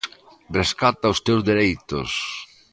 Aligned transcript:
Rescata 0.59 1.11
os 1.13 1.19
teus 1.25 1.41
dereitos! 1.49 2.09